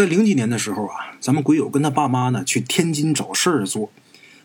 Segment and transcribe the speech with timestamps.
[0.00, 3.92] 在零几年的时候啊，咱们鬼友跟他爸妈呢去天津找事儿做。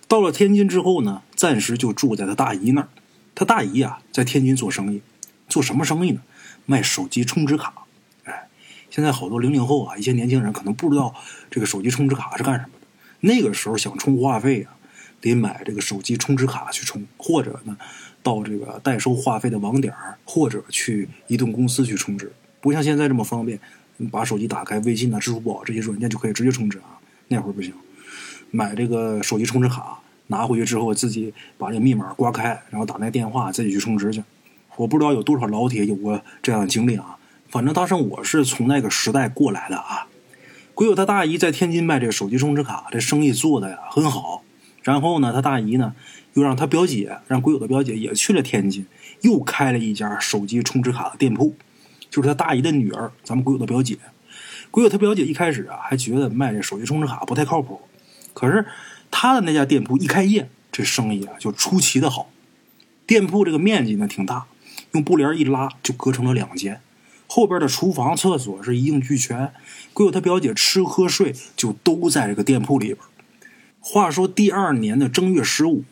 [0.05, 2.89] 到了天津之后呢，暂时就住在他大姨那儿。
[3.33, 5.01] 他大姨啊，在天津做生意，
[5.47, 6.19] 做什么生意呢？
[6.65, 7.85] 卖手机充值卡。
[8.25, 8.49] 哎，
[8.89, 11.15] 现在好多零零后啊，一些年轻人可能不知道
[11.49, 12.87] 这个手机充值卡是干什么的。
[13.21, 14.75] 那个时候想充话费啊，
[15.21, 17.77] 得买这个手机充值卡去充，或者呢，
[18.21, 19.93] 到这个代收话费的网点
[20.25, 22.33] 或者去移动公司去充值。
[22.59, 23.57] 不像现在这么方便。
[24.11, 26.99] 把手机打开，微信啊、支付宝这些软件就可以直接充值啊。
[27.27, 27.73] 那会儿不行，
[28.51, 34.23] 买这个手机充值卡，拿回去之后自己把这密码刮开，然后打那电话自己去充值去。
[34.75, 37.17] 我不知道有多少老铁有过这样的经历啊。
[37.47, 40.07] 反正当时我是从那个时代过来的啊。
[40.73, 44.43] 鬼友他大姨在天津卖这个手机充值卡，这生意做的呀很好。
[44.83, 45.95] 然后呢，他大姨呢
[46.33, 48.85] 又让他表姐，让鬼友的表姐也去了天津，
[49.21, 51.55] 又开了一家手机充值卡的店铺。
[52.15, 53.97] 就是他大姨的女儿，咱们鬼友的表姐。
[54.71, 57.81] 鬼友他表姐一开始啊，还觉得卖这手机充值卡不太靠谱。
[58.33, 58.65] 可是
[59.11, 62.29] 他的那家店铺一开业，这生意啊就出奇的好。
[63.05, 64.45] 店铺这个面积呢挺大，
[64.93, 66.79] 用布帘一拉就隔成了两间。
[67.27, 69.51] 后边的厨房、厕所是一应俱全。
[69.91, 72.99] 鬼友他表姐吃喝睡就都在这个店铺里边。
[73.81, 75.83] 话说第二年的正月十五，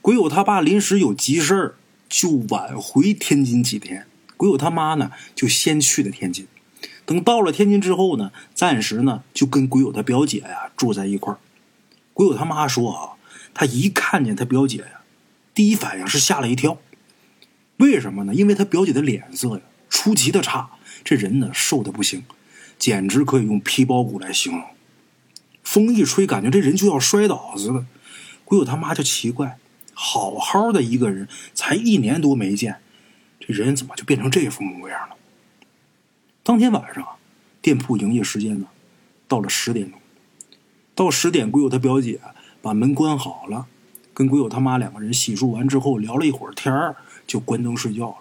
[0.00, 1.74] 鬼友他爸临时有急事儿，
[2.08, 4.06] 就晚回天津几天。
[4.36, 6.46] 鬼友他妈呢，就先去的天津。
[7.06, 11.38] 等到了天津之后呢，暂时呢就跟鬼友他表姐呀住在一块儿。
[12.12, 13.12] 鬼友他妈说啊，
[13.52, 15.02] 他一看见他表姐呀，
[15.54, 16.78] 第一反应是吓了一跳。
[17.76, 18.34] 为什么呢？
[18.34, 20.70] 因为他表姐的脸色呀出奇的差，
[21.02, 22.24] 这人呢瘦的不行，
[22.78, 24.62] 简直可以用皮包骨来形容。
[25.62, 27.84] 风一吹，感觉这人就要摔倒似的。
[28.44, 29.58] 鬼友他妈就奇怪，
[29.92, 32.76] 好好的一个人，才一年多没见。
[33.46, 35.16] 这人怎么就变成这副模样了？
[36.42, 37.06] 当天晚上，
[37.60, 38.66] 店铺营业时间呢，
[39.28, 40.00] 到了十点钟。
[40.94, 42.20] 到十点，鬼友他表姐
[42.62, 43.66] 把门关好了，
[44.12, 46.96] 跟鬼友他妈两个人洗漱完之后聊了一会儿天儿，
[47.26, 48.16] 就关灯睡觉了。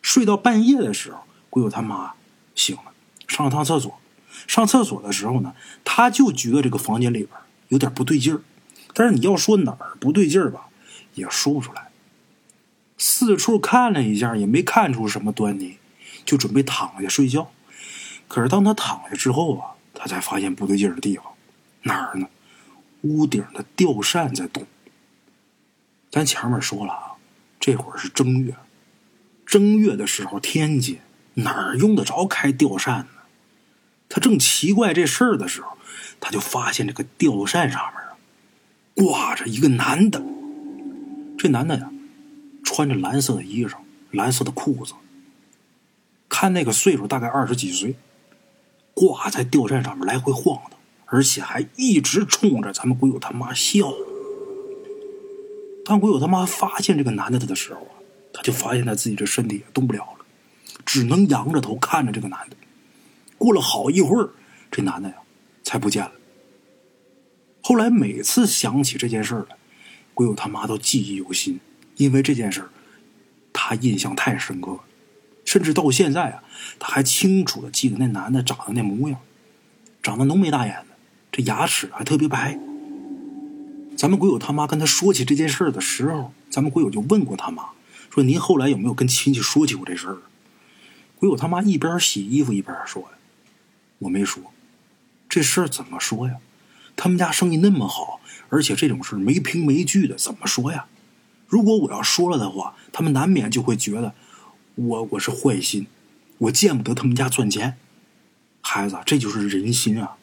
[0.00, 2.14] 睡到半夜的时候，鬼友他妈
[2.54, 2.92] 醒了，
[3.26, 3.98] 上了趟厕所。
[4.46, 5.54] 上厕所的时候呢，
[5.84, 7.30] 他就觉得这个房间里边
[7.68, 8.40] 有点不对劲儿，
[8.92, 10.68] 但是你要说哪儿不对劲儿吧，
[11.14, 11.83] 也说不出来。
[12.96, 15.78] 四处看了一下，也没看出什么端倪，
[16.24, 17.50] 就准备躺下睡觉。
[18.28, 21.24] 可是当他躺下之后啊，他才发现不对劲的地方
[21.82, 22.28] 哪儿呢？
[23.02, 24.66] 屋顶的吊扇在动。
[26.10, 27.12] 咱前面说了啊，
[27.60, 28.54] 这会儿是正月，
[29.44, 31.00] 正月的时候天津
[31.34, 33.08] 哪儿用得着开吊扇呢？
[34.08, 35.76] 他正奇怪这事儿的时候，
[36.20, 38.16] 他就发现这个吊扇上面啊，
[38.94, 40.22] 挂着一个男的。
[41.36, 41.90] 这男的呀。
[42.74, 43.76] 穿着蓝色的衣裳，
[44.10, 44.94] 蓝色的裤子。
[46.28, 47.94] 看那个岁数，大概二十几岁，
[48.94, 53.92] 挂在吊扇上面来回晃荡，而且还一直冲着咱们鬼友他妈笑。
[55.84, 57.94] 当鬼友他妈发现这个男的的时候啊，
[58.32, 60.24] 他就发现他自己这身体也动不了了，
[60.84, 62.56] 只能仰着头看着这个男的。
[63.38, 64.30] 过了好一会儿，
[64.68, 65.14] 这男的呀
[65.62, 66.10] 才不见了。
[67.62, 69.56] 后来每次想起这件事儿来，
[70.12, 71.60] 鬼友他妈都记忆犹新。
[71.96, 72.68] 因为这件事，
[73.52, 74.80] 他印象太深刻，
[75.44, 76.42] 甚至到现在啊，
[76.78, 79.20] 他还清楚的记得那男的长得那模样，
[80.02, 80.96] 长得浓眉大眼的，
[81.30, 82.58] 这牙齿还特别白。
[83.96, 87.68] 咱们鬼友他妈跟他说起这件事的时候，咱们鬼友就问过他妈，
[88.10, 90.18] 说您后来有没有跟亲戚说起过这事儿？
[91.16, 93.08] 鬼友他妈一边洗衣服一边说呀，
[94.00, 94.42] 我没说，
[95.28, 96.34] 这事儿怎么说呀？
[96.96, 100.86] 他们家生意那么好，而且这种事没凭没据的，怎么说呀？
[101.46, 104.14] 如果我要说了的话，他们难免就会觉得
[104.74, 105.86] 我我是坏心，
[106.38, 107.76] 我见不得他们家赚钱。
[108.60, 110.16] 孩子，这就是人心啊。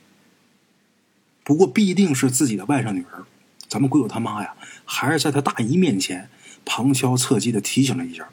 [1.44, 3.24] 不过必定是自己的外甥女儿，
[3.68, 6.30] 咱们鬼友他妈呀，还是在他大姨面前
[6.66, 8.30] 旁敲侧击的提醒了一下。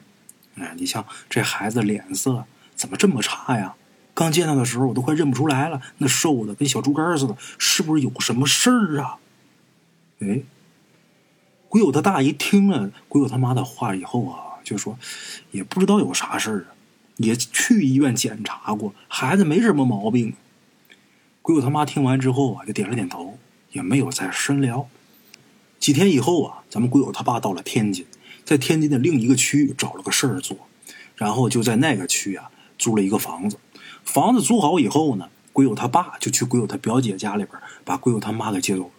[0.55, 2.45] 哎，你像这孩子脸色
[2.75, 3.75] 怎么这么差呀？
[4.13, 9.17] 刚见到的时候我都快认不出来了，那瘦的跟小猪肝似的，是不是有什么事儿啊？
[10.19, 10.41] 哎。
[11.69, 14.97] 鬼友他大姨听了鬼友他妈的话以后啊，就说
[15.51, 16.73] 也不知道有啥事儿啊，
[17.17, 20.33] 也去医院检查过，孩子没什么毛病。
[21.43, 23.37] 鬼友他妈听完之后啊，就点了点头，
[23.71, 24.89] 也没有再深聊。
[25.77, 28.03] 几天以后啊，咱们鬼友他爸到了天津，
[28.43, 30.57] 在天津的另一个区找了个事儿做，
[31.15, 32.49] 然后就在那个区啊
[32.79, 33.59] 租了一个房子。
[34.03, 38.89] 房子租好以后呢，鬼友他爸就去鬼友他表姐家里边把鬼友他妈给接走了。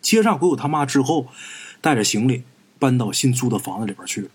[0.00, 1.26] 接上鬼友他妈之后。
[1.84, 2.44] 带着行李
[2.78, 4.30] 搬到新租的房子里边去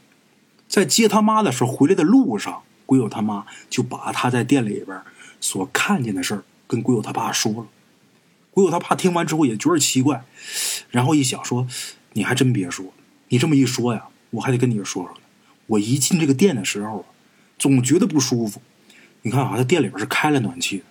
[0.68, 5.01] 在接他妈的时候，回来的路上，鬼友他妈就把他在店里边
[5.42, 7.66] 所看见的事儿跟鬼友他爸说了。
[8.51, 10.24] 鬼友他爸听完之后也觉得奇怪，
[10.92, 11.68] 然后一想说
[12.13, 12.94] ：“你还真别说，
[13.30, 15.18] 你这么一说呀，我还得跟你说说。
[15.66, 17.04] 我一进这个店的时候，
[17.57, 18.62] 总觉得不舒服。
[19.24, 20.84] 你看啊，他店里边是开了暖气的，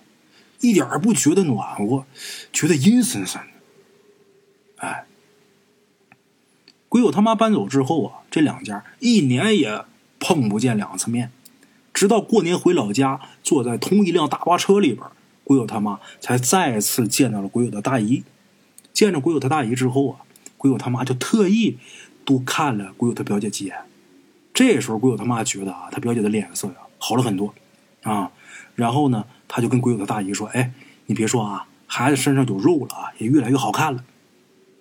[0.59, 2.05] 一点不觉得暖和，
[2.51, 3.47] 觉得阴森森的。
[4.85, 5.05] 哎，
[6.89, 9.85] 鬼友他妈搬走之后啊，这两家一年也
[10.19, 11.31] 碰不见两次面，
[11.93, 15.05] 直到过年回老家，坐在同一辆大巴车里边。”
[15.43, 18.23] 鬼友他妈才再次见到了鬼友的大姨，
[18.93, 20.19] 见着鬼友他大姨之后啊，
[20.57, 21.77] 鬼友他妈就特意
[22.23, 23.75] 多看了鬼友他表姐几眼。
[24.53, 27.55] 这时候鬼友他妈觉得啊，他表姐的脸色呀好了很多
[28.03, 28.31] 啊。
[28.75, 30.71] 然后呢，他就跟鬼友的大姨说：“哎，
[31.07, 34.03] 你别说啊，孩子身上有肉了啊，也越来越好看了。”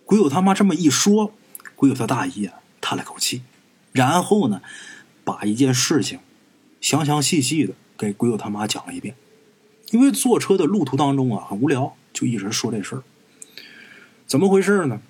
[0.04, 1.32] 鬼友他妈这么一说，
[1.78, 3.42] 鬼友他大姨啊叹了口气，
[3.92, 4.60] 然后呢，
[5.22, 6.18] 把一件事情
[6.80, 9.14] 详详细细的给鬼友他妈讲了一遍。
[9.92, 13.04] 因为坐车的路途当中啊，很无聊，就一直说这事儿。
[14.26, 15.00] 怎么回事呢？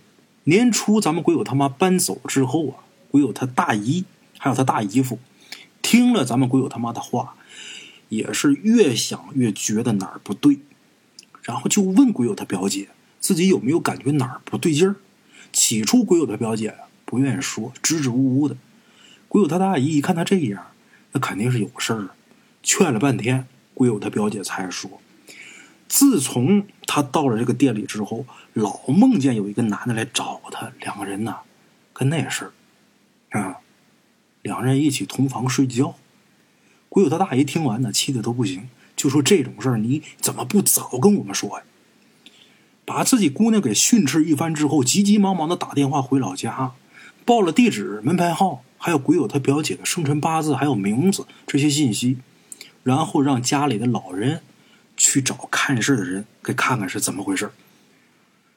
[0.44, 4.04] 年初咱们鬼友他妈搬走之后啊，鬼友他大姨
[4.36, 5.18] 还有他大姨夫，
[5.80, 7.34] 听了咱们鬼友他妈的话，
[8.10, 10.58] 也是越想越觉得哪儿不对，
[11.40, 14.96] 然后就问鬼友他表姐自己有没有感觉哪儿不对劲儿。
[15.52, 16.74] 起初鬼友他表姐
[17.04, 18.56] 不愿意说，支支吾吾的。
[19.28, 20.66] 鬼友他大姨一看他这样，
[21.12, 22.10] 那肯定是有事儿，
[22.62, 23.46] 劝了半天。
[23.74, 25.00] 鬼友他表姐才说，
[25.88, 31.36] 自从他到了这个店里之后，老梦见有一个男的来找他，两个人呢，
[31.92, 32.46] 跟那事
[33.30, 33.58] 儿啊，
[34.42, 35.94] 两人一起同房睡觉。
[36.88, 41.64] 鬼友他大姨听完呢，气的都不行，就说这种事儿你怎么不早跟我们说呀？
[42.88, 46.72] 把自己姑娘给训斥一番之后，急急忙忙的打电话回老家，
[47.26, 52.16] 报了地址、门牌号，还有鬼友他表姐的生辰八字，还有名字这些信息。
[52.84, 54.40] 然后让家里的老人
[54.96, 57.50] 去找看事的人，给看看是怎么回事。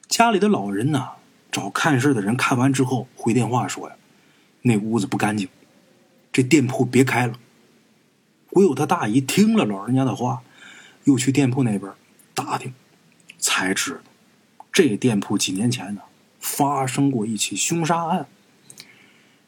[0.08, 1.10] 家里的老人呢，
[1.52, 3.96] 找看事的人看完之后回电话说呀
[4.64, 5.50] ：“那屋子不干净，
[6.32, 7.34] 这店铺别开了。”
[8.50, 10.42] 鬼友他大姨听了老人家的话，
[11.04, 11.92] 又去店铺那边
[12.34, 12.74] 打听，
[13.38, 14.00] 才知道
[14.72, 16.02] 这店铺几年前呢
[16.40, 18.28] 发生过一起凶杀案。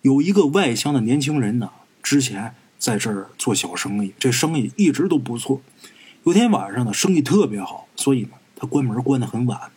[0.02, 1.72] 有一个外乡的年轻人呢，
[2.02, 2.56] 之前。
[2.84, 5.62] 在这儿做小生意，这生意一直都不错。
[6.26, 9.72] 有天晚上呢，生意特别好，所以呢，他关门关的很晚。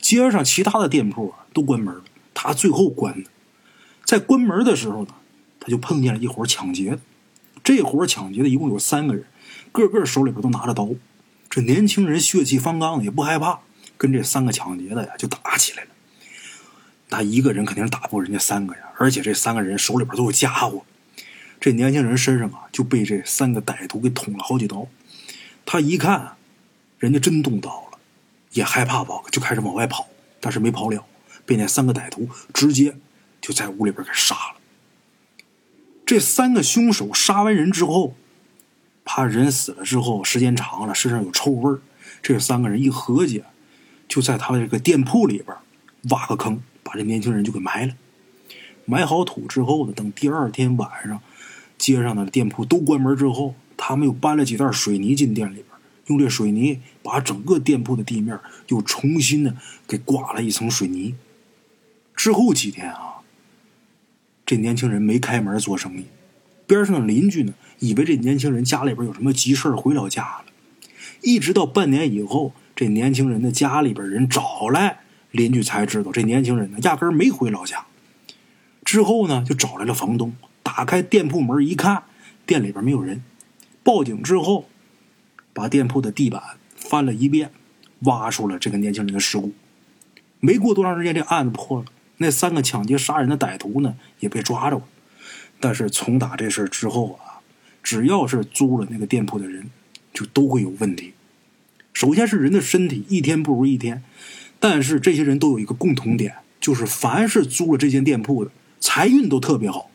[0.00, 3.28] 街上其他的店铺啊都关门了，他最后关的。
[4.04, 5.14] 在关门的时候呢，
[5.58, 7.00] 他就碰见了一伙抢劫。
[7.64, 9.24] 这伙抢劫的一共有三个人，
[9.72, 10.90] 个个手里边都拿着刀。
[11.50, 13.58] 这年轻人血气方刚的，也不害怕，
[13.96, 15.90] 跟这三个抢劫的呀就打起来了。
[17.08, 20.84] 他一个人肯定是打不过人家三个呀，而且这三个人手里边都有家伙。
[21.58, 24.86] 这年轻人身上啊，就被这三个歹徒给捅了好几刀。
[25.64, 26.36] 他一看，
[26.98, 27.98] 人家真动刀了，
[28.52, 30.08] 也害怕吧，就开始往外跑，
[30.40, 31.04] 但是没跑了，
[31.44, 32.96] 被那三个歹徒直接
[33.40, 34.56] 就在屋里边给杀了。
[36.04, 38.14] 这三个凶手杀完人之后，
[39.04, 41.80] 怕人死了之后时间长了身上有臭味儿，
[42.22, 43.42] 这三个人一合计，
[44.08, 45.56] 就在他的这个店铺里边
[46.10, 47.94] 挖个坑，把这年轻人就给埋了。
[48.84, 51.20] 埋好土之后呢，等第二天晚上。
[51.78, 55.66] 街上的店铺都关门之后，他们又搬了几袋水泥进店里边，
[56.06, 59.54] 用这水泥把整个店铺的地面又重新的
[59.86, 61.14] 给刮了一层水泥。
[62.14, 63.16] 之后几天啊，
[64.46, 66.06] 这年轻人没开门做生意，
[66.66, 70.44] 边上的邻居呢以为这年轻人家里边有什么急事回老家了。
[71.20, 77.86] 一直到半年以后，这年轻人的家里边人找来，邻居才知道这年轻人呢压根没回老家。
[78.84, 80.36] 之后呢，就找来了房东。
[80.62, 82.02] 打开店铺门一看，
[82.44, 83.24] 店里边没有人。
[83.82, 84.68] 报警之后，
[85.54, 86.42] 把店铺的地板
[86.76, 87.50] 翻了一遍，
[88.00, 89.52] 挖出了这个年轻人的尸骨。
[90.38, 91.86] 没过多长时间，这案子破了。
[92.18, 94.82] 那三个抢劫杀人的歹徒呢，也被抓着了。
[95.58, 97.40] 但是从打这事之后啊，
[97.82, 99.70] 只要是租了那个店铺的人，
[100.12, 101.14] 就都会有问题。
[101.96, 104.02] 首先是人的身体一天不如一天，
[104.60, 109.90] 但是这些人都有一个共同点，就是凡是租了这间店铺的，财运都特别好。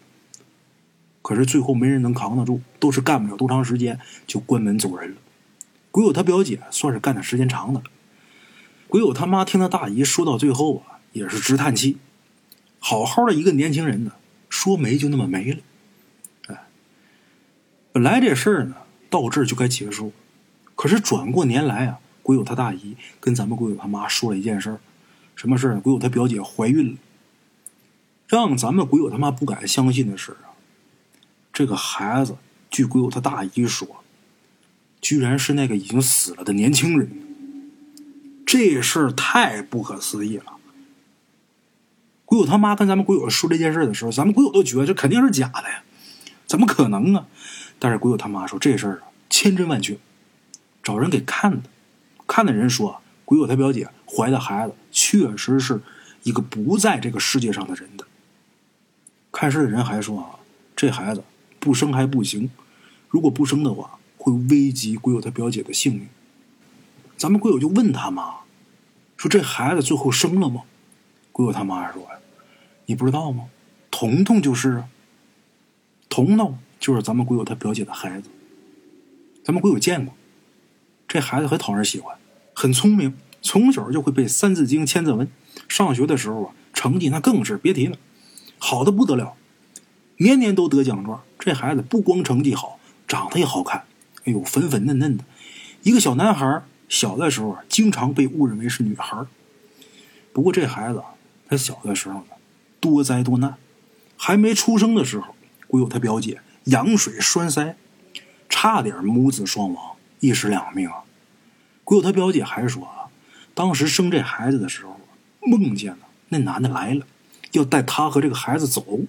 [1.21, 5.17] 可是最后没人能扛得住，都是干不了多长时间就关门走人了。
[5.91, 7.85] 鬼友他表姐算是干的时间长的了。
[8.87, 11.99] 鬼友他妈听他大姨说到最后啊，也是直叹气。
[12.79, 14.13] 好好的一个年轻人呢，
[14.49, 15.59] 说没就那么没了。
[16.47, 16.63] 哎，
[17.91, 18.77] 本来这事儿呢
[19.07, 20.11] 到这儿就该结束，
[20.81, 24.79] 可是转过年来啊，鬼友他大姨跟咱们鬼友他妈说了一件事儿，
[25.35, 25.79] 什么事儿？
[25.79, 26.97] 鬼友他表姐怀孕了。
[28.27, 30.57] 让咱们鬼友他妈不敢相信的是啊。
[31.53, 32.35] 这个孩子，
[32.71, 34.03] 据鬼友他大姨说，
[34.99, 37.11] 居然是那个已经死了的年轻人。
[38.43, 40.45] 这事儿太不可思议了。
[42.25, 45.83] 鬼友他妈跟咱们鬼友说这件事的时候，咱们鬼友都觉得这肯定是假的呀，
[46.47, 47.27] 怎么可能啊？
[47.77, 49.99] 但是鬼友他妈说这事儿啊千真万确，
[50.83, 51.69] 找人给看的，
[52.27, 55.81] 看的人说鬼友他表姐怀的孩子确实是
[56.23, 58.05] 一个不在这个世界上的人的。
[59.31, 60.39] 看事的人还说啊，
[60.75, 61.23] 这孩子
[61.59, 62.49] 不生还不行，
[63.09, 66.07] 如果不生的话，会危及鬼友他表姐的性命。
[67.17, 68.41] 咱们鬼友就问他妈，
[69.15, 70.63] 说这孩子最后生了吗？
[71.31, 72.07] 鬼友他妈说。
[72.87, 73.45] 你不知道吗？
[73.89, 74.89] 彤彤就是啊，
[76.09, 78.29] 彤彤就是咱们鬼友他表姐的孩子。
[79.43, 80.13] 咱们鬼友见过，
[81.11, 82.15] 这孩子很讨人喜欢，
[82.53, 85.27] 很聪明，从小就会背《三字经》《千字文》。
[85.67, 87.97] 上学的时候啊，成绩那更是别提了，
[88.57, 89.33] 好的不得了，
[90.19, 91.21] 年年都得奖状。
[91.37, 93.83] 这孩子不光成绩好，长得也好看，
[94.23, 95.25] 哎呦，粉粉嫩嫩的，
[95.83, 96.63] 一个小男孩。
[96.87, 99.25] 小的时候啊，经常被误认为是女孩。
[100.31, 101.03] 不过这孩子
[101.49, 102.25] 他小的时候呢。
[102.79, 103.55] 多灾多难，
[104.15, 105.35] 还没出生的时候，
[105.67, 107.75] 鬼友他表姐羊水栓塞，
[108.47, 109.90] 差点母子双亡，
[110.21, 111.03] 一尸两命啊！
[111.83, 113.11] 鬼友他表姐还说啊，
[113.53, 114.97] 当时生这孩子的时候，
[115.41, 117.05] 梦见了那男的来了，
[117.51, 119.01] 要带他和这个孩子走。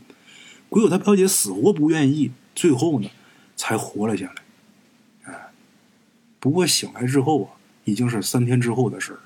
[0.68, 3.08] 鬼友他表姐死活不愿意，最后呢，
[3.54, 5.32] 才活了下来。
[5.32, 5.50] 哎，
[6.40, 7.50] 不过醒来之后啊，
[7.84, 9.20] 已经是三天之后的事。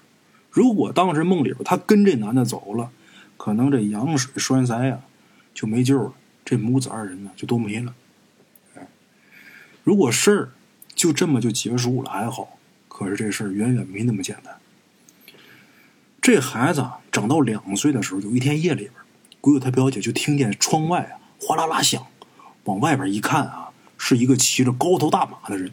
[0.51, 2.91] 如果当时梦里边他跟这男的走了。
[3.39, 4.99] 可能这羊水栓塞呀，
[5.53, 6.15] 就没救了。
[6.43, 7.95] 这母子二人呢，就都没了。
[8.75, 8.89] 哎，
[9.85, 10.53] 如果事儿
[10.97, 14.57] 就这么就结束了还好，可是这事儿远远没那么简单。
[16.21, 18.93] 这孩子长到两岁的时候，有一天夜里边，
[19.41, 22.05] 鬼友他表姐就听见窗外啊哗啦啦响，
[22.65, 25.71] 往外边一看啊，是一个骑着高头大马的人，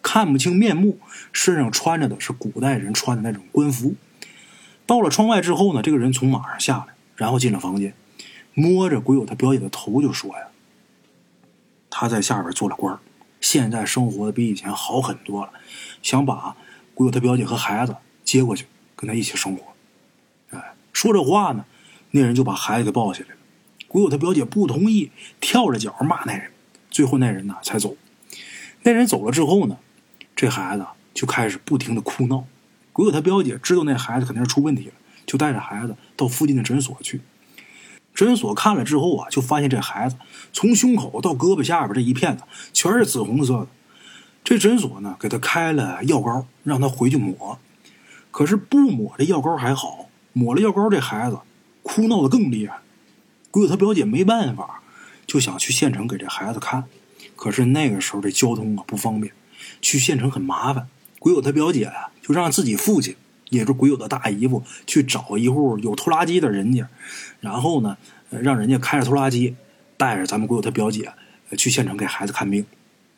[0.00, 1.00] 看不清面目，
[1.32, 3.96] 身上穿着的是古代人穿的那种官服。
[4.86, 6.94] 到了窗外之后呢，这个人从马上下来。
[7.16, 7.94] 然后进了房间，
[8.52, 10.48] 摸着鬼友他表姐的头就说呀
[11.88, 12.98] ：“他在下边做了官
[13.40, 15.52] 现在生活的比以前好很多了，
[16.02, 16.56] 想把
[16.94, 19.74] 鬼友他表姐和孩子接过去跟他一起生活。”
[20.50, 21.64] 哎，说这话呢，
[22.10, 23.36] 那人就把孩子给抱起来了。
[23.88, 26.50] 鬼友他表姐不同意，跳着脚骂那人。
[26.90, 27.96] 最后那人呢才走。
[28.82, 29.78] 那人走了之后呢，
[30.34, 32.44] 这孩子就开始不停的哭闹。
[32.92, 34.94] 鬼友他表姐知道那孩子肯定是出问题了。
[35.26, 37.20] 就带着孩子到附近的诊所去，
[38.16, 40.16] 诊所看了之后啊，就发现这孩子
[40.52, 42.42] 从胸口到胳膊下边这一片子
[42.72, 43.68] 全是紫红色的。
[44.42, 47.58] 这诊所呢，给他开了药膏，让他回去抹。
[48.30, 51.38] 可是不抹这药膏还好，抹了药膏这孩子
[51.82, 52.78] 哭闹的更厉害。
[53.50, 54.80] 鬼友他表姐没办法，
[55.26, 56.84] 就想去县城给这孩子看。
[57.34, 59.34] 可是那个时候这交通啊不方便，
[59.82, 60.88] 去县城很麻烦。
[61.18, 63.14] 鬼友他表姐啊，就让自己父亲。
[63.50, 66.88] 也是鬼友的大姨夫去找一户有拖拉机的人家，
[67.40, 67.96] 然后呢，
[68.30, 69.54] 让人家开着拖拉机
[69.96, 71.12] 带着咱们鬼友他表姐
[71.56, 72.66] 去县城给孩子看病。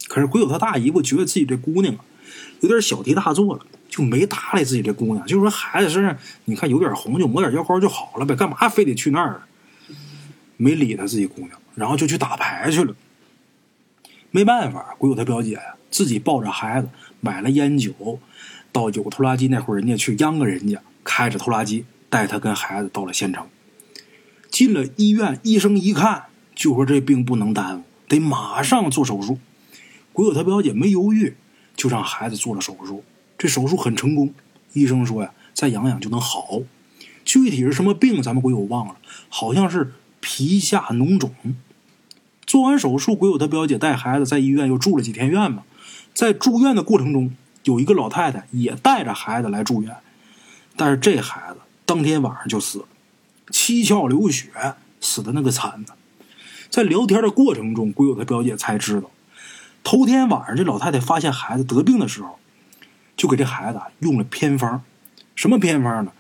[0.07, 1.95] 可是鬼友他大姨夫觉得自己这姑娘
[2.61, 9.43] 有点小题大做了，就没搭理自己这姑娘，就说孩子身上你看有点红，就抹点药膏就好了呗，干嘛非得去那儿？
[10.57, 12.95] 没理他自己姑娘，然后就去打牌去了。
[14.31, 16.89] 没办法，鬼友他表姐呀，自己抱着孩子
[17.21, 18.19] 买了烟酒。
[18.73, 23.47] 到有拖拉机那户人家去央个人家，开着拖拉机带他跟孩子到了县城。
[24.51, 29.39] 进了医院，医生一看就说这病不能耽误，得马上做手术。
[30.13, 31.37] 鬼友他表姐没犹豫，
[31.77, 33.05] 就让孩子做了手术。
[33.37, 34.33] 这手术很成功，
[34.73, 36.61] 医生说呀，再养养就能好。
[37.25, 38.97] 具体是什么病，咱们鬼友忘了，
[39.29, 41.33] 好像是皮下脓肿。
[42.47, 45.65] 做完手术，鬼友他表姐带孩子在医院又住了几天院嘛，
[46.15, 47.33] 在住院的过程中。
[47.69, 49.95] 有一个老太太也带着孩子来住院，
[50.75, 52.87] 但是这孩子当天晚上就死了，
[53.51, 54.49] 七窍流血，
[55.03, 55.93] 死的那个惨呢。
[56.71, 59.11] 在聊天的过程中，鬼友他表姐才知道，
[59.85, 62.39] 头天晚上这老太太发现孩子得病的时候，
[63.17, 64.83] 就给这孩子用了偏方。
[65.35, 66.13] 什么偏方呢？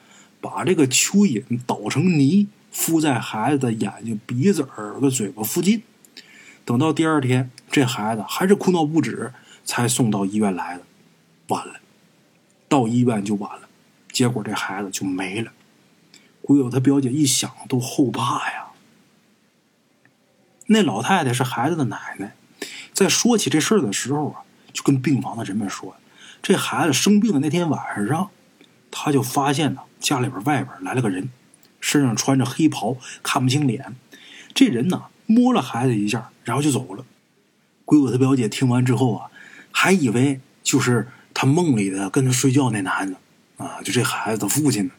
[0.42, 5.82] 把这个蚯蚓捣成泥，敷在孩子的眼睛、鼻子、耳朵、嘴巴附近。
[6.66, 9.32] 等到第二天，这孩子还是哭闹不止，
[9.64, 10.82] 才送到医院来的。
[11.48, 11.74] 晚了，
[12.68, 13.68] 到医院就晚了，
[14.12, 15.52] 结果这孩子就没了。
[16.42, 18.68] 鬼友他表姐一想都后怕呀。
[20.66, 22.34] 那老太太是孩子的奶奶，
[22.92, 25.96] 在说起这事儿的时候啊，就跟病房的人们说：
[26.42, 28.30] 这孩子生病的那天晚上，
[28.90, 31.30] 他就发现呢，家里边外边来了个人，
[31.80, 33.96] 身上穿着黑袍，看不清脸。
[34.52, 37.06] 这人呢，摸了孩子一下，然后就走了。
[37.86, 39.30] 鬼友他表姐听完之后啊，
[39.70, 41.08] 还以为就是。
[41.40, 43.16] 他梦里的跟他睡觉那男的，
[43.58, 44.90] 啊，就这孩子的父亲。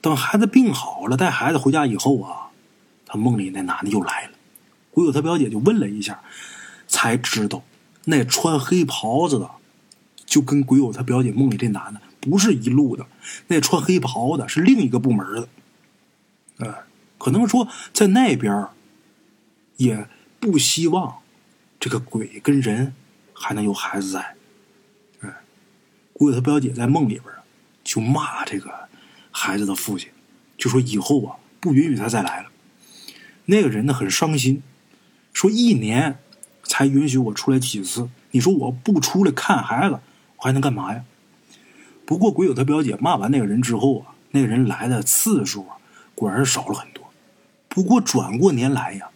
[0.00, 2.52] 等孩子病好了，带孩子回家以后啊，
[3.04, 4.30] 他梦里那男的又来了。
[4.92, 6.20] 鬼友他表姐就问了一下，
[6.86, 7.64] 才知道
[8.04, 9.50] 那穿黑袍子的，
[10.24, 13.04] 就跟鬼友他表姐梦里这男的不是一路的。
[13.48, 15.48] 那穿黑袍的是另一个部门的。
[16.58, 16.72] 哎，
[17.18, 18.68] 可能说在那边
[19.76, 20.06] 也
[20.38, 21.16] 不希望
[21.80, 22.94] 这个鬼跟人
[23.32, 24.35] 还能有孩子在。
[26.18, 27.24] 鬼友他表姐在梦里边
[27.84, 28.72] 就骂这个。
[29.30, 30.08] 孩子的父亲
[30.56, 32.46] 就说：“以后啊，不允许他再来了。”
[33.44, 34.62] 那个人呢，很伤心，
[35.34, 36.16] 说：“一年
[36.62, 40.00] 才允许我出来几次，你说我不出来看孩子，
[40.38, 41.04] 我还能干嘛呀？”
[42.06, 45.76] 不过，鬼友他表姐骂完那个人之后啊，那个人来的次数啊，
[46.14, 47.04] 果然是少了很多。
[47.68, 49.10] 不过，转过年来呀，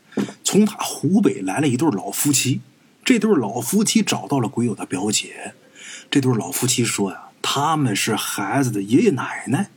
[0.45, 2.61] 从他湖北来了一对老夫妻，
[3.02, 5.54] 这对老夫妻找到了鬼友的表姐。
[6.10, 9.70] 这对老夫妻说呀，他们是孩子的爷爷奶奶。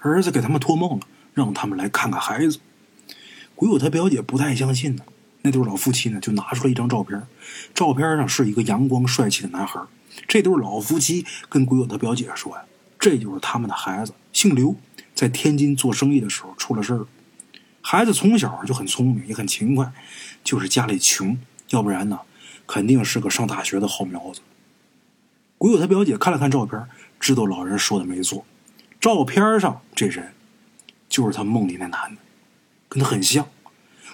[0.00, 2.60] 儿子给他们托梦了，让他们来看看孩子。
[3.54, 5.04] 鬼友他表姐不太相信呢。
[5.42, 7.20] 那对老夫妻呢，就拿出了一张照片，
[7.74, 9.80] 照片上是一个阳光帅气的男孩。
[10.26, 12.64] 这对老夫妻跟鬼友他表姐说呀
[12.98, 14.76] ：“这就是他们的孩子，姓刘，
[15.14, 17.06] 在天津做生意的时候出了事儿。
[17.82, 19.92] 孩子从小就很聪明，也很勤快，
[20.42, 21.38] 就是家里穷，
[21.70, 22.20] 要不然呢，
[22.66, 24.40] 肯定是个上大学的好苗子。”
[25.58, 26.82] 鬼友他表姐看了看照片，
[27.18, 28.44] 知道老人说的没错。
[29.00, 30.32] 照片上这人，
[31.08, 32.20] 就是他梦里那男的，
[32.88, 33.48] 跟他很像。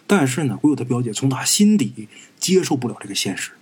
[0.07, 2.09] 但是呢，鬼友他表姐从他心底
[2.39, 3.53] 接受不了这个现实。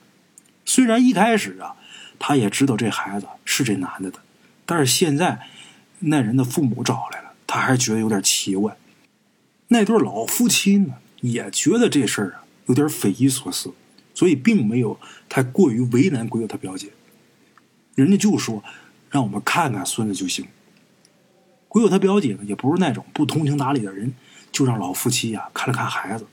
[0.64, 1.76] 虽然一开始啊，
[2.18, 4.18] 他也知道这孩子是这男的的，
[4.66, 5.40] 但是现在
[6.00, 8.76] 那人的父母找来了，他还觉得有点奇怪。
[9.68, 13.72] 那对老夫妻呢，也觉得这事儿啊有点匪夷所思，
[14.14, 16.88] 所以并没有太过于为难鬼友他表姐。
[18.00, 18.64] 人家就说，
[19.10, 20.46] 让我们看看孙子就行。
[21.68, 24.14] 鬼友他表姐呢，也不是那种不通情达理的人，
[24.50, 26.26] 就让老夫妻呀看了看孩子，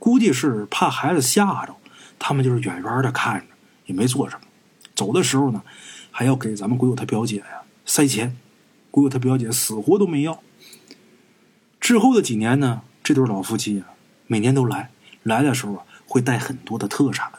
[0.00, 1.76] 估计是怕孩子吓着，
[2.18, 3.46] 他们就是远远的看着，
[3.86, 4.42] 也没做什么。
[4.96, 5.62] 走的时候呢，
[6.10, 8.36] 还要给咱们鬼友他表姐呀塞钱，
[8.90, 10.42] 鬼友他表姐死活都没要。
[11.78, 13.84] 之后的几年呢，这对老夫妻呀
[14.26, 14.90] 每年都来，
[15.22, 17.30] 来的时候啊会带很多的特产。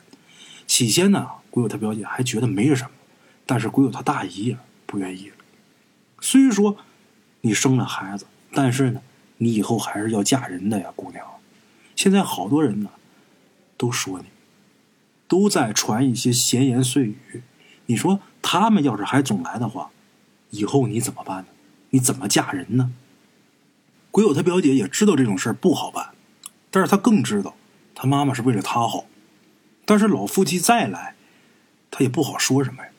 [0.66, 2.92] 起先呢，鬼友他表姐还觉得没什么，
[3.46, 5.32] 但是鬼友他大姨不愿意，
[6.20, 6.78] 虽说。
[7.44, 9.02] 你生了孩子，但是呢，
[9.38, 11.26] 你以后还是要嫁人的呀，姑娘。
[11.96, 12.92] 现在好多人呢，
[13.78, 14.26] 都说你，
[15.28, 17.42] 都在传一些闲言碎语。
[17.88, 19.90] 你说他们要是还总来的话，
[20.52, 21.48] 以后你怎么办呢？
[21.90, 22.94] 你怎么嫁人呢？
[24.12, 26.12] 鬼友他表姐也知道这种事不好办，
[26.70, 27.56] 但是他更知道
[27.96, 29.06] 他妈妈是为了他好。
[29.86, 31.16] 但是老夫妻再来，
[31.90, 32.91] 他也不好说什么呀。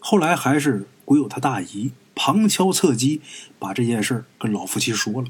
[0.00, 1.92] 后来还是鬼友他大姨。
[2.22, 3.22] 旁敲侧击，
[3.58, 5.28] 把这件事跟老夫妻说了。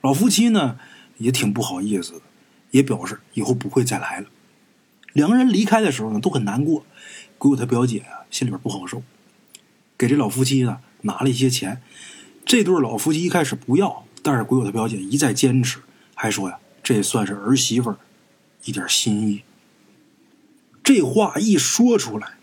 [0.00, 0.76] 老夫妻呢
[1.18, 2.22] 也挺不好意思的，
[2.72, 4.26] 也表示以后不会再来了。
[5.12, 6.84] 两个人离开的时候呢都很难过。
[7.38, 9.04] 鬼友他表姐啊心里边不好受，
[9.96, 11.80] 给这老夫妻呢拿了一些钱。
[12.44, 15.78] 这对老夫妻一开始不要，但是鬼友他表姐一再坚持，
[16.16, 17.94] 还说呀这算是儿媳妇
[18.64, 19.42] 一点心意。
[20.82, 22.35] 这话一说出来。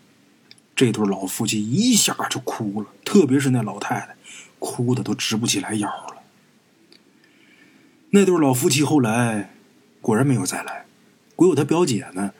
[0.76, 4.16] 这对老夫妻一下就哭了，特别是那老太太，
[4.58, 6.22] 哭的都直不起来腰了。
[8.10, 9.54] 那对老夫妻后来
[10.00, 10.86] 果然没有再来，
[11.36, 12.32] 鬼友他表姐呢，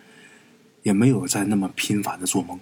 [0.83, 2.59] 也没有再那么频繁的做梦。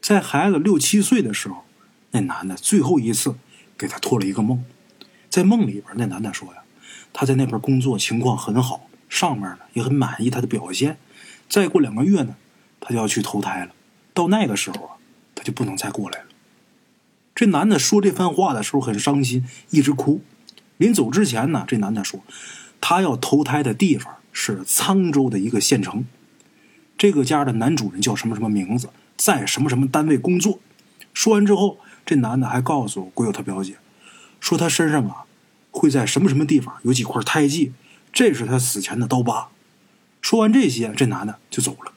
[0.00, 1.64] 在孩子六七岁的时候，
[2.10, 3.36] 那男的最后一次
[3.78, 4.64] 给他托了一个梦，
[5.30, 6.62] 在梦里边，那男的说呀，
[7.12, 10.98] 他在那边工作情况很好，上面呢也很满意他的表现，
[11.48, 12.34] 再过两个月呢，
[12.80, 13.72] 他就要去投胎了。
[14.14, 14.96] 到那个时候啊，
[15.34, 16.26] 他就不能再过来了。
[17.34, 20.20] 这男的说这番话的时候很伤心，一直哭。
[20.76, 22.20] 临走之前呢，这男的说，
[22.80, 26.04] 他要投胎的地方是沧州的一个县城。
[26.98, 30.60] 这个家的男主人叫什么什么名字，在什么什么单位工作。
[31.14, 33.76] 说完之后，这男的还告诉鬼友他表姐，
[34.40, 35.24] 说他身上啊
[35.70, 37.72] 会在什么什么地方有几块胎记，
[38.12, 39.48] 这是他死前的刀疤。
[40.20, 41.91] 说完这些，这男的就走了。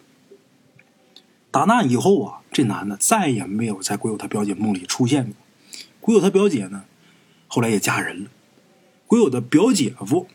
[1.55, 5.35] 打那以后啊，这男的再也没有在鬼友他表姐梦里出现过。
[6.01, 6.83] 鬼友他表姐呢，
[7.47, 8.29] 后来也嫁人了。
[9.07, 10.27] 鬼友的表姐夫，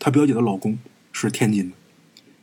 [0.00, 0.76] 他表姐的老公
[1.12, 1.76] 是天津的，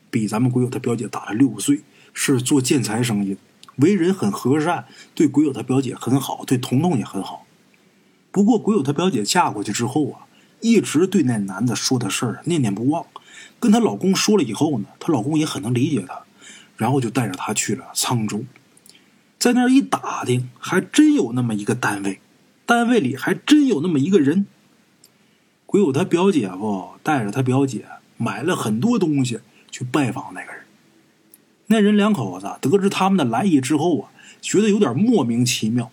[0.10, 1.82] 比咱们鬼友他表姐大了六岁，
[2.14, 3.42] 是做建材生意的，
[3.76, 7.46] 为人很和善，对鬼友他表姐很好，对彤彤也很好。
[8.32, 10.24] 不过鬼友他表姐嫁过去之后啊，
[10.62, 13.06] 一直对那男的说的事儿念念不忘。
[13.60, 16.22] 跟她老公说了以后呢，她老公也很能理解她。
[16.82, 18.44] 然后就带着他去了沧州，
[19.38, 22.20] 在那儿一打听，还真有那么一个单位，
[22.66, 24.48] 单位里还真有那么一个人。
[25.68, 27.86] 鬼友他表姐夫带着他表姐
[28.18, 30.64] 买了很多东西去拜访那个人。
[31.68, 34.10] 那人两口子得知他们的来意之后啊，
[34.42, 35.92] 觉得有点莫名其妙。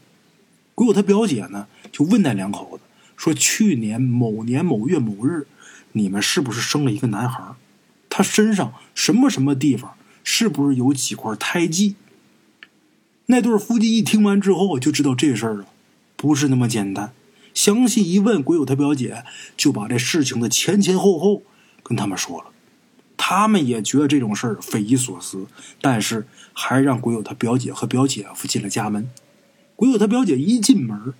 [0.74, 5.46] 鬼友他表姐呢，就问那两口子说：“去年某年某月某日，
[5.92, 7.44] 你们是不是生了一个男孩？
[8.08, 9.92] 他身上什么什么地方
[10.30, 11.96] 是不是有几块胎记？”
[13.30, 15.66] 那对夫妻一听完之后，就知道这事儿了，
[16.16, 17.12] 不是那么简单。
[17.54, 19.24] 详细一问，鬼友他表姐
[19.56, 21.42] 就把这事情的前前后后
[21.82, 22.50] 跟他们说了。
[23.16, 25.46] 他们也觉得这种事儿匪夷所思，
[25.80, 29.08] 但是还让鬼友他表姐和表姐夫进了家门。
[29.76, 31.14] 鬼友他表姐一进门，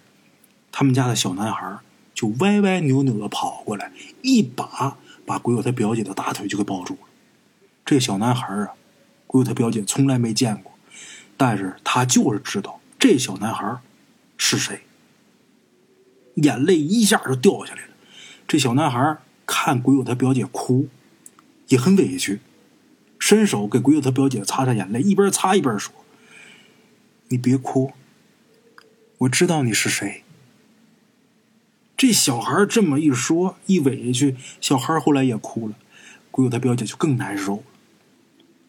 [0.71, 1.79] 他们家的小男孩
[2.15, 3.91] 就歪歪扭扭的跑过来，
[4.21, 7.01] 一把把鬼友他表姐的大腿就给抱住了。
[7.85, 8.69] 这小男孩啊，
[9.29, 10.73] 鬼友他表姐从来没见过。
[11.37, 13.81] 但是他就是知道这小男孩
[14.37, 14.81] 是谁，
[16.35, 17.95] 眼泪一下就掉下来了。
[18.49, 20.89] 这小男孩看鬼友他表姐哭，
[21.69, 22.41] 也很委屈，
[23.21, 25.95] 伸手给鬼友他表姐擦擦眼泪，一边擦一边说
[27.29, 27.93] ：“你别哭，
[29.19, 30.25] 我知道你是谁。”
[31.97, 35.77] 这小孩这么一说，一委屈，小孩后来也哭了，
[36.33, 37.63] 鬼友他表姐就更难受了。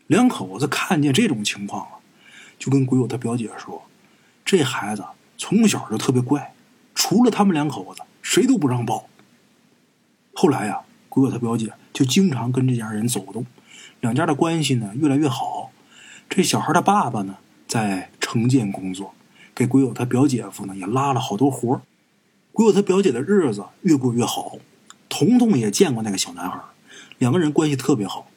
[0.10, 1.98] 两口子看见这种情况了。
[2.58, 3.84] 就跟鬼友他表姐说
[4.44, 5.06] ：“这孩子
[5.38, 6.56] 从小就特别怪，
[6.96, 9.08] 除了他们两口子，谁都不让抱。”
[10.34, 13.46] 后来呀，鬼友他表姐就经常跟这家人走动，
[14.00, 15.70] 两家的关系呢越来越好。
[16.28, 19.14] 这小孩的爸爸呢在城建工作，
[19.54, 21.82] 给鬼友他表姐夫呢也拉了好多活
[22.52, 24.58] 鬼友他表姐的日子越过越好。
[25.08, 26.60] 彤彤也见过那个小男孩，
[27.20, 28.29] 两个人关系特别好。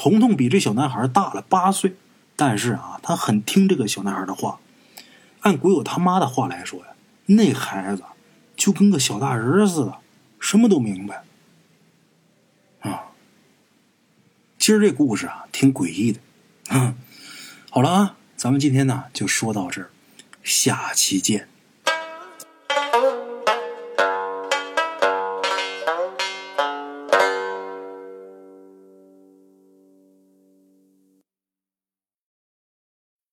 [0.00, 1.94] 彤彤比这小男孩大了八岁。
[2.34, 4.58] 但是啊，他很听这个小男孩的话。
[5.40, 6.86] 按鬼友他妈的话来说呀，
[7.26, 8.02] 那孩子
[8.56, 9.98] 就跟个小大人似的，
[10.38, 11.22] 什么都明白。
[12.80, 13.12] 啊，
[14.58, 16.20] 今儿这故事啊，挺诡异的。
[16.70, 16.94] 嗯，
[17.68, 19.90] 好了啊，咱们今天呢就说到这儿，
[20.42, 21.46] 下期见。